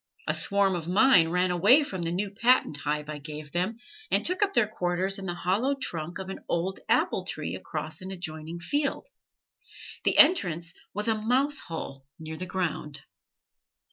A 0.27 0.33
swarm 0.33 0.73
of 0.73 0.87
mine 0.87 1.27
ran 1.29 1.51
away 1.51 1.83
from 1.83 2.01
the 2.01 2.11
new 2.11 2.31
patent 2.31 2.75
hive 2.77 3.07
I 3.07 3.19
gave 3.19 3.51
them, 3.51 3.77
and 4.09 4.25
took 4.25 4.41
up 4.41 4.55
their 4.55 4.67
quarters 4.67 5.19
in 5.19 5.27
the 5.27 5.35
hollow 5.35 5.75
trunk 5.75 6.17
of 6.17 6.29
an 6.29 6.39
old 6.49 6.79
apple 6.89 7.23
tree 7.23 7.53
across 7.53 8.01
an 8.01 8.09
adjoining 8.09 8.57
field. 8.59 9.07
The 10.03 10.17
entrance 10.17 10.73
was 10.91 11.07
a 11.07 11.13
mouse 11.13 11.59
hole 11.59 12.07
near 12.17 12.35
the 12.35 12.47
ground. 12.47 13.03